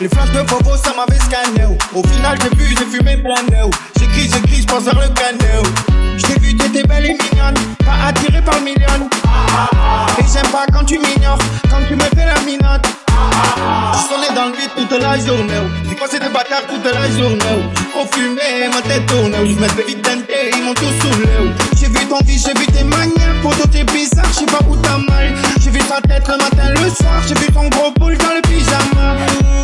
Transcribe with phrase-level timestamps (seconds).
[0.00, 1.64] Les flashs de Bobo, ça m'avait scanné.
[1.94, 3.70] Au final, j'ai vu, j'ai fumé plein d'eau.
[3.96, 5.62] J'écris, j'écris, j'pense vers le canot.
[6.16, 7.54] J't'ai vu, t'étais belle et mignonne.
[7.78, 9.08] Pas attiré par le million.
[10.18, 11.38] Et j'aime pas quand tu m'ignores,
[11.70, 12.86] quand tu me fais la minote.
[13.94, 15.62] Je sonnais dans le vide toute la journée.
[15.88, 17.70] J'ai passé des bâtards toute la journée.
[17.92, 19.32] Trop fumé, ma tête tourne.
[19.32, 21.54] Je me fais vite tenter, ils m'ont tout saoulé.
[21.78, 23.40] J'ai vu ton vie, j'ai vu tes manières.
[23.42, 25.34] Pour t'es bizarre, je sais pas où t'as mal.
[25.88, 27.22] Ta tête le matin, le soir?
[27.28, 29.55] J'ai vu ton gros boule dans le pyjama.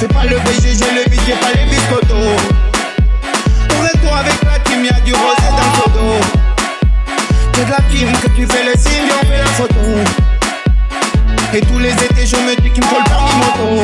[0.00, 2.60] Fais pas le BG j'ai le j'ai pas les biscottos
[3.68, 6.26] pour toi avec la team, y'a du rosé dans le photo.
[7.54, 9.74] C'est de la team que tu fais le signe on fait la photo.
[11.52, 13.82] Et tous les étés, je me dis qu'il me faut le permis moto.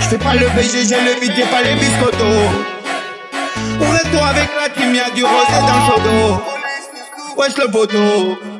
[0.00, 2.50] Je fais pas le BG, j'ai le j'ai pas les biscottos.
[3.78, 6.42] Pour toi avec la team, y'a du rosé dans le photo.
[7.36, 8.53] Wesh le photo.